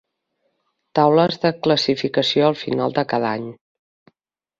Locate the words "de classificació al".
1.43-2.57